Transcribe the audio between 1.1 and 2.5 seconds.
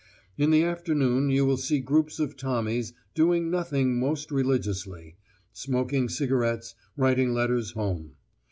you will see groups of